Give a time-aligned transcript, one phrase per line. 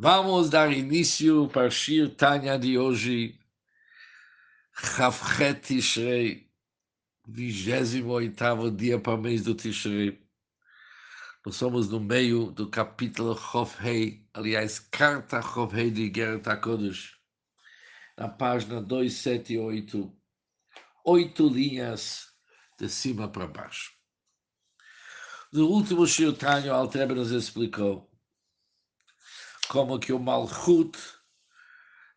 [0.00, 3.36] Vamos dar início para Shir Tanya de hoje,
[4.72, 6.48] Chavchet Tishrei,
[7.26, 10.24] 28 dia para o mês do Tishrei.
[11.44, 17.16] Nós somos no meio do capítulo Chovhei, aliás, carta Chovhei de Geret HaKodesh,
[18.16, 20.16] na página 278,
[21.06, 22.28] oito linhas
[22.78, 23.90] de cima para baixo.
[25.52, 28.08] No último Shir Tanya, o Altrebe nos explicou
[29.68, 30.98] como que o Malchut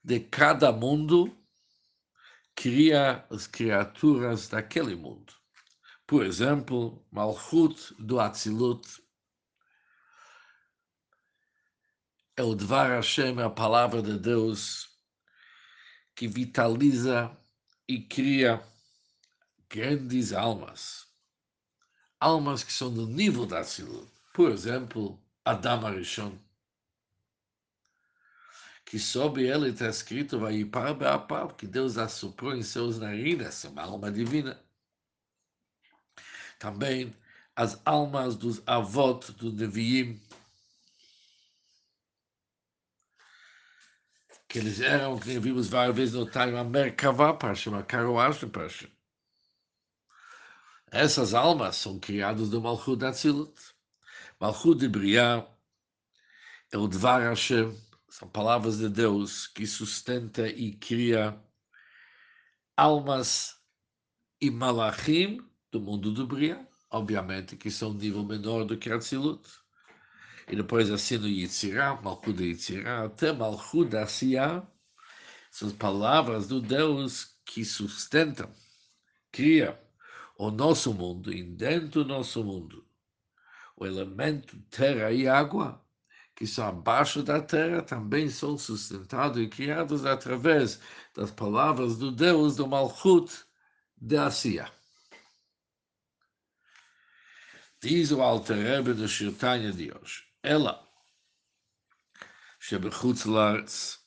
[0.04, 1.38] de cada mundo
[2.56, 5.34] cria as criaturas daquele mundo.
[6.08, 8.88] Por exemplo, Malchut do Atzilut
[12.38, 14.90] é o Dvar Hashem, a palavra de Deus,
[16.16, 17.38] que vitaliza
[17.88, 18.64] e cria
[19.70, 21.08] grandes almas.
[22.20, 24.10] Almas que são do nível da Atzilut.
[24.34, 26.38] Por exemplo, Adam Arishon
[28.92, 33.84] que sobre ele está escrito vai para Beapar, que Deus assoprou em seus narinas, uma
[33.84, 34.62] alma divina.
[36.60, 37.16] Também
[37.56, 40.22] as almas dos avós do Neviim,
[44.50, 48.68] que eles eram, que vimos várias vezes no Time, a Merkavá, chamar carruagem, para
[50.92, 53.58] Essas almas são criadas do Malchut Atzilut.
[54.38, 55.48] Malchut de Briah
[56.74, 57.74] é o Dvar Hashem,
[58.12, 61.42] são palavras de Deus que sustenta e cria
[62.76, 63.56] almas
[64.42, 65.40] e malachim
[65.72, 69.48] do mundo do Bria, obviamente que são um nível menor do que Atzilut.
[70.50, 77.38] E depois assim no Yitzirah, Malchut Yitzirah, até Malchut da são as palavras do Deus
[77.46, 78.54] que sustentam,
[79.32, 79.82] cria
[80.38, 82.86] o nosso mundo e dentro do nosso mundo
[83.78, 85.82] o elemento terra e água
[86.41, 90.79] que são abaixo da terra também são sustentados e criados através
[91.15, 93.33] das palavras do Deus do Malchut
[93.97, 94.71] de Asiya.
[97.81, 100.25] Diz o Alter Rebbe do Shirtanya de hoje.
[100.43, 100.87] Ela,
[102.61, 103.99] שבחוץ לארץ,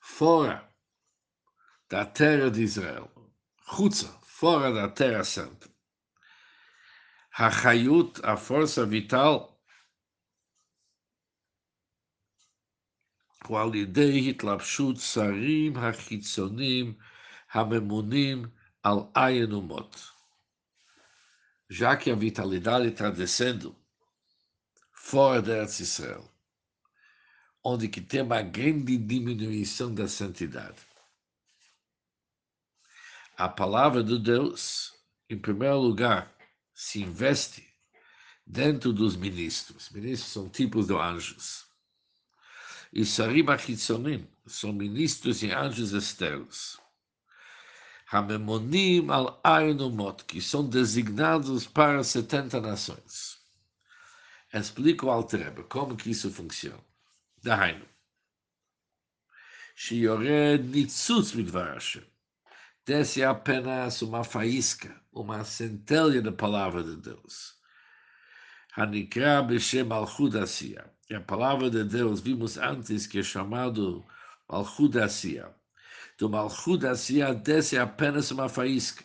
[0.00, 0.68] fora
[1.88, 3.10] da terra de Israel,
[3.66, 5.68] חוצה, fora da terra santa,
[7.36, 9.51] החיות, a força vital,
[13.46, 16.94] הוא על ידי התלבשות שרים החיצונים
[17.52, 18.46] הממונים
[18.82, 20.10] על עין ומות.
[21.70, 23.76] Já que a vitalidade está descendo
[24.90, 26.26] fora da Eretz Israel,
[27.62, 30.80] onde que tem uma grande diminuição da santidade.
[33.36, 34.94] A palavra de Deus,
[35.28, 36.34] em primeiro lugar,
[36.74, 37.68] se investe
[38.46, 39.90] dentro dos ministros.
[39.90, 41.68] Ministros são tipos de anjos
[42.93, 46.79] e Sharim Achitzonim, são ministros e anjos externos.
[48.11, 53.39] Hamemonim al Ainumot, que são designados para 70 nações.
[54.53, 56.83] Explica o Altrebe como que isso funciona.
[57.41, 57.87] Dahainu.
[59.75, 62.05] Shiyored Nitsuts Midvar Hashem.
[62.85, 67.55] Desce apenas uma faísca, uma centelha da palavra de Deus.
[68.77, 74.05] Hanikra Beshem Malchud Asiyah que a palavra de Deus vimos antes que é chamado
[74.47, 75.53] Malchut.
[76.17, 76.85] Do Malchut
[77.43, 79.03] desce apenas uma faísca.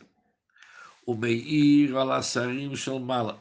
[1.04, 3.38] O Meir Alassarim Shalmala.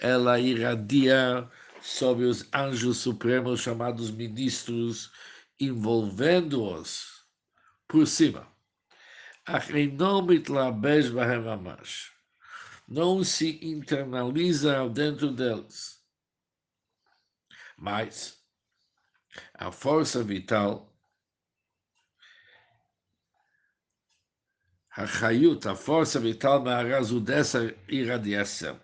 [0.00, 1.48] Ela irradia
[1.80, 5.12] sobre os anjos supremos chamados ministros,
[5.58, 7.24] envolvendo-os
[7.86, 8.46] por cima.
[12.88, 15.93] Não se internaliza dentro deles
[17.77, 18.37] mas
[19.53, 20.93] a força vital,
[24.95, 28.79] a chayut, a força vital מהרזו dessa irradiação.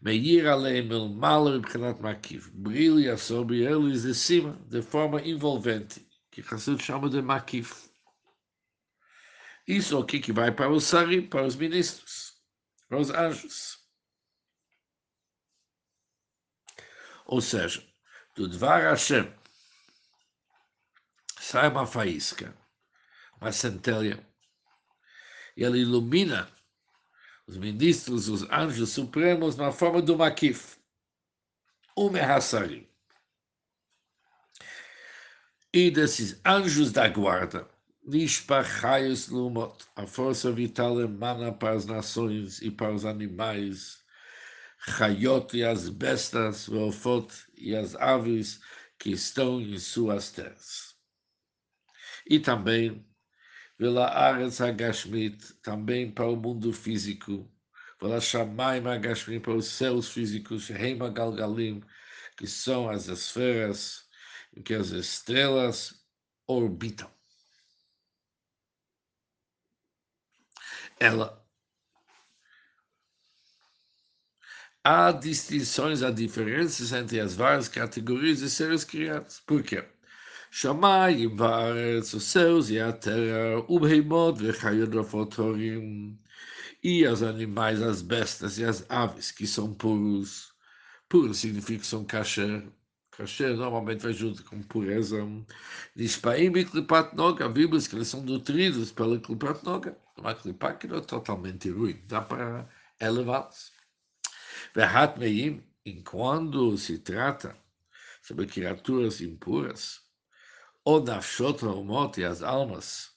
[0.00, 6.40] Meir aleim el malo מבחינת מקיף, brilha sobre eles de cima, de forma envolvente, que
[6.40, 7.88] Hassid chama de makif.
[9.66, 12.34] Isso é o que vai para os sarim, para os ministros,
[12.88, 13.81] para os anjos.
[17.25, 17.83] Ou seja,
[18.35, 19.31] do Dvar Hashem
[21.39, 22.55] sai uma faísca,
[23.39, 24.25] uma centelha,
[25.55, 26.49] e ela ilumina
[27.45, 30.77] os ministros, os anjos supremos na forma do Makif,
[31.95, 32.87] o Mehassarim.
[35.73, 37.67] E desses anjos da guarda,
[38.05, 44.02] Nishpachayos Lumot, a força vital emana para as nações e para os animais,
[44.85, 48.59] Chayot e as bestas, Veofot e as aves
[48.99, 50.95] que estão em suas terras.
[52.27, 53.05] E também,
[53.77, 57.49] pela Aretz Hagashmit, também para o mundo físico,
[57.97, 61.81] pela Shamaim Hagashmit, para os céus físicos, Reima Galgalim,
[62.37, 64.07] que são as esferas
[64.55, 66.05] em que as estrelas
[66.45, 67.09] orbitam.
[70.99, 71.42] Ela
[74.83, 79.39] há distinções, há diferenças entre as várias categorias de seres criados.
[79.41, 79.83] Por quê?
[80.51, 84.91] Shamayim vaaretz, os céus e a terra, o behemoth vechayot
[86.83, 90.53] e os animais, as bestas e as aves, que são puros.
[91.09, 92.67] Puros significa que são kasher.
[93.11, 95.17] Kasher normalmente vai junto com pureza.
[95.95, 99.97] Nishpaim e klipat noga, vimos que eles são nutridos pela klipat noga.
[100.17, 102.69] Uma klipat que não é totalmente ruim, dá para
[102.99, 103.72] elevá-los.
[105.85, 107.55] E quando se trata
[108.23, 110.01] sobre criaturas impuras,
[110.83, 113.11] ou nafshot morte e as almas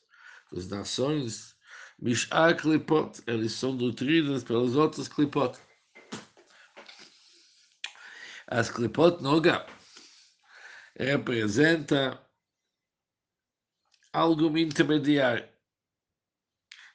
[0.53, 1.57] das nações,
[1.99, 5.59] Mishar Klipot, eles são nutridos pelas outras Klipot.
[8.47, 9.67] As Klipot Noga
[10.95, 12.21] representa
[14.13, 15.49] algo intermediário,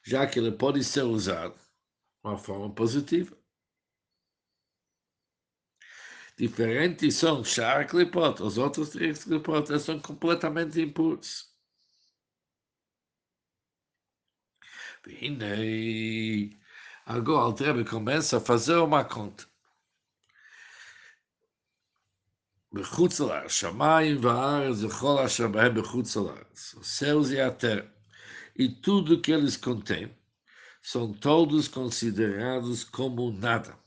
[0.04, 3.41] já que ele pode ser usado de uma forma positiva
[6.37, 11.49] diferentes são Shar Klipot, os outros três Klipot, eles são completamente impuros.
[15.07, 16.57] E
[17.05, 19.47] agora o Rebbe começa a fazer uma conta.
[22.73, 27.89] בחוץ לארץ, שמיים וארץ וכל אשר בהם בחוץ לארץ, os céus e a terra,
[28.55, 30.15] e tudo que eles contêm,
[30.81, 33.77] são todos considerados como nada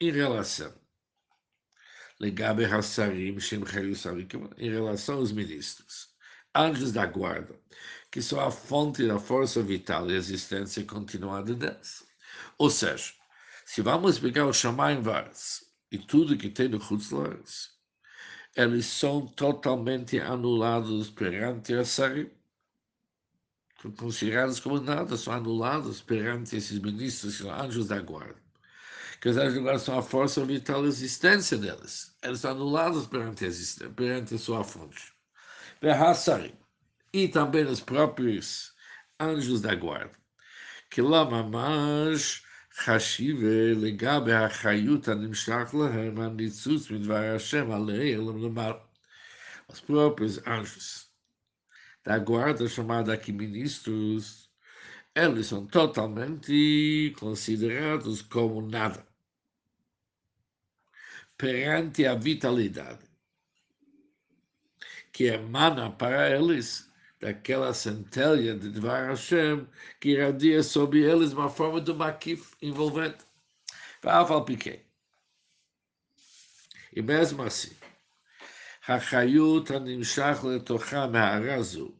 [0.00, 0.72] em relação
[2.21, 3.63] Legabe Hassarim Shem
[4.57, 6.09] em relação aos ministros,
[6.53, 7.57] anjos da guarda,
[8.11, 12.05] que são a fonte da força vital e existência continuada deles.
[12.57, 13.13] Ou seja,
[13.65, 17.69] se vamos pegar o Shamayim Varas e tudo que tem no Chutzlares,
[18.53, 22.29] eles são totalmente anulados perante a Sarim.
[23.97, 28.48] Considerados como nada, são anulados perante esses ministros, que são anjos da guarda
[29.20, 32.16] que os anjos são a força vital da existência deles.
[32.22, 35.12] Eles são anulados perante a, perante a sua fonte.
[37.12, 38.72] E também os próprios
[39.20, 40.14] anjos da guarda.
[40.90, 42.42] Que lá mamás
[42.76, 48.78] חשיבה לגבי החיות הנמשך להם הניצוץ מדבר השם עליהם למעלה.
[49.68, 51.10] Os próprios anjos
[52.04, 54.50] da guarda, chamada aqui ministros,
[55.14, 59.06] eles são totalmente considerados como nada
[61.38, 63.04] perante a vitalidade
[65.12, 66.90] que emana para eles
[67.20, 69.66] daquela centelha de Dvar Hashem
[70.00, 73.24] que irradia sobre eles uma forma de maquif envolvente.
[74.02, 74.84] Fafal piquei.
[76.94, 77.74] E mesmo assim,
[78.88, 81.92] החיות הנמשך לתוכה מהערה זו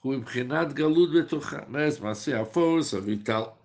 [0.00, 1.60] הוא מבחינת גלות בתוכה.
[1.68, 3.61] mesmo assim, a força vital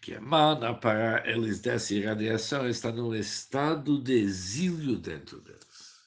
[0.00, 5.98] que emana para eles dessa irradiação está num estado de exílio dentro deles.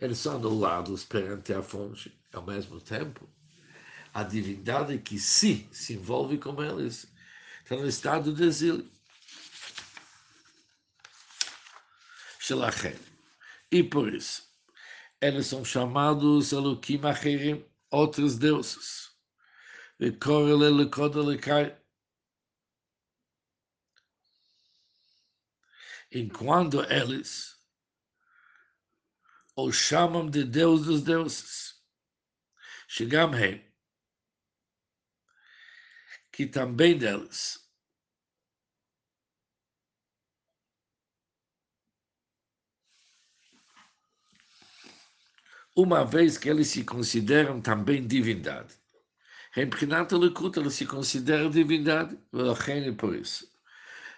[0.00, 3.28] Eles são anulados perante a fonte, ao mesmo tempo,
[4.12, 7.06] a divindade que se, se envolve com eles
[7.62, 8.90] está no estado de exílio.
[13.70, 14.42] E por isso,
[15.20, 19.10] eles são chamados Elohim Acherim, outros deuses.
[20.00, 21.79] E Korele Lekodelekai,
[26.10, 27.58] enquanto eles
[29.56, 31.74] o chamam de Deus dos deuses.
[32.88, 33.64] Chegam aí,
[36.32, 37.60] que também deles
[45.76, 48.74] uma vez que eles se consideram também divindade.
[49.56, 49.68] Em
[50.16, 52.18] Lekut, eles se consideram divindade,
[52.92, 53.49] por isso.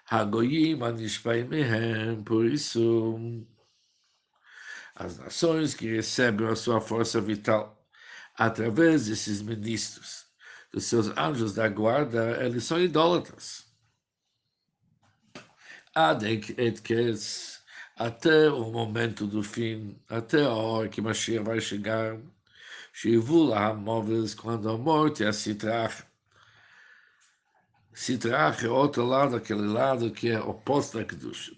[0.04, 3.46] Hagoyim anishpai mehem, por isso
[4.94, 7.82] as nações que recebem a sua força vital
[8.36, 10.26] através desses ministros,
[10.72, 13.66] dos seus anjos da guarda, eles são idólatras.
[17.96, 22.18] até o momento do fim, até a hora que Mashiach vai chegar,
[22.92, 25.32] Shivula móveis quando a morte a
[27.94, 31.52] Sitrach é outro lado, aquele lado que é oposto à Kedusha.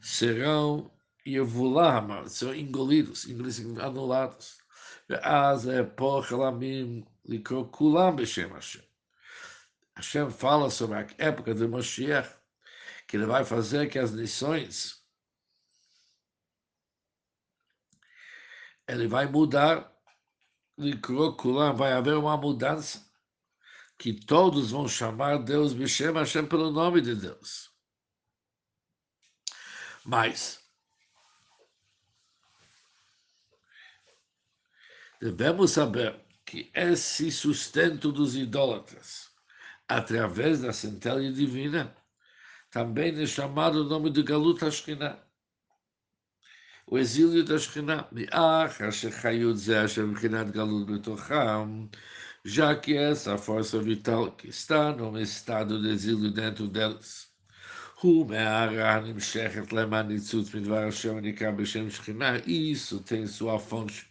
[0.00, 0.90] Serão
[1.26, 4.58] Yevulahama, serão engolidos, engolidos, anulados.
[5.22, 8.82] As é Pochalamim, Likrokulam b'shem Hashem.
[9.96, 12.36] Hashem fala sobre a época de Moshiach,
[13.06, 15.02] que ele vai fazer que as lições
[18.86, 19.92] ele vai mudar,
[20.76, 23.07] Likrokulam, vai haver uma mudança
[23.98, 27.70] que todos vão chamar Deus Bishem Hashem pelo nome de Deus.
[30.04, 30.64] Mas
[35.20, 39.30] devemos saber que esse sustento dos idólatras,
[39.88, 41.94] através da centelha divina,
[42.70, 45.28] também é chamado o nome de Galut Ashkenah
[46.90, 48.08] o exílio da Shekhinah,
[52.48, 57.28] já que essa força vital que está num estado de exílio dentro deles.
[62.46, 64.08] Isso tem sua fonte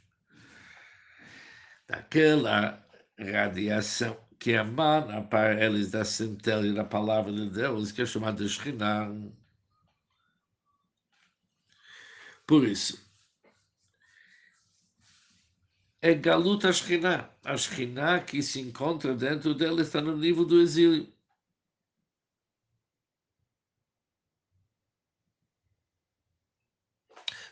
[1.87, 2.85] daquela
[3.17, 8.49] radiação que emana para eles da centelha da palavra de Deus, que é chamada de
[8.49, 9.09] Shekhinah.
[12.45, 13.06] Por isso,
[16.01, 17.29] é Galuta Ashkenah.
[17.43, 21.07] A Ashkenah que se encontra dentro dela está no nível do exílio.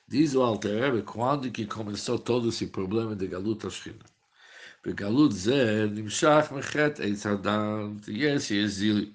[0.08, 4.06] Diz o Alter Rebbe, quando que começou todo esse problema de Galut Ashkenah?
[4.86, 7.24] Galut Zé, Nimshach Mechet Eitz
[8.08, 9.14] e esse exílio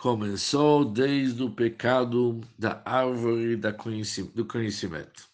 [0.00, 5.28] começou desde o pecado da árvore do conhecimento.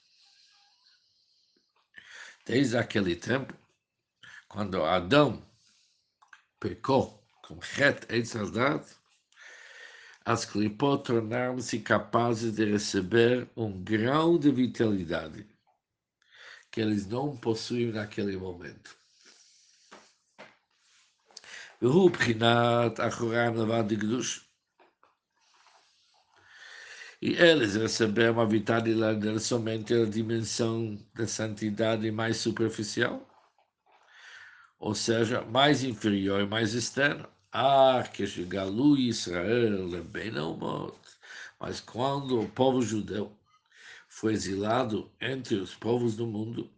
[2.46, 3.54] Desde aquele tempo,
[4.48, 5.44] quando Adão
[6.60, 8.86] pecou com Het Eitzadat,
[10.24, 15.46] as clipot tornaram-se capazes de receber um grau de vitalidade
[16.70, 18.96] que eles não possuem naquele momento.
[21.82, 24.45] והוא בחינת אחוריים לבד דקדוש.
[27.19, 33.27] e eles receberam uma vitalidade somente a dimensão da santidade mais superficial,
[34.77, 37.27] ou seja, mais inferior e mais externa.
[37.51, 40.31] Ah, que Galu Israel é bem
[41.59, 43.35] Mas quando o povo judeu
[44.07, 46.71] foi exilado entre os povos do mundo,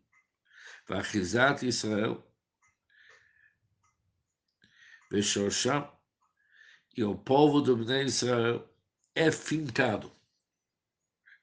[0.88, 2.24] Vachizat Israel,
[5.12, 5.92] Veshosham,
[6.96, 8.66] e o povo do Bnei Israel
[9.14, 10.19] é fincado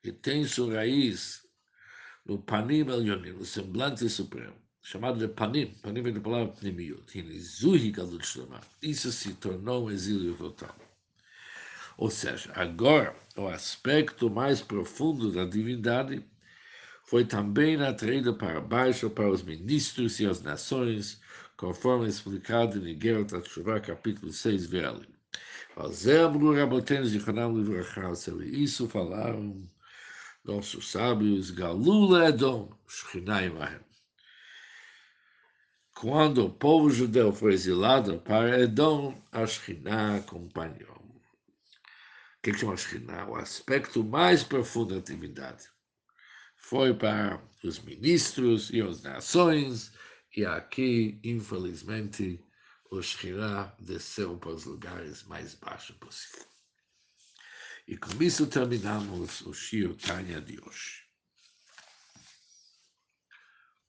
[0.07, 1.45] que tem sua raiz
[2.25, 7.03] no Panim Elyonim, no semblante supremo, chamado de Panim, Panim vem da palavra Pnimiut,
[8.81, 10.77] isso se tornou um exílio total.
[11.99, 16.25] Ou seja, agora, o aspecto mais profundo da divindade
[17.03, 21.21] foi também atraído para baixo para os ministros e as nações,
[21.57, 25.03] conforme explicado em Igeret Atshuvah, capítulo 6, verso.
[28.53, 29.69] Isso falaram
[30.47, 33.81] nossos sábios, Galula Edom, Shechinai Mahem.
[35.93, 40.97] Quando o povo judeu foi exilado para Edom, a Shekhinah acompanhou.
[40.97, 43.27] O que chama Shekhinah?
[43.27, 45.65] O aspecto mais profundo da atividade.
[46.57, 49.93] Foi para os ministros e as nações,
[50.37, 52.41] e aqui, infelizmente,
[52.91, 56.56] o Shekhinah desceu para os lugares mais baixos possíveis.
[57.87, 61.06] E com isso terminamos o Shio Tanya de hoje.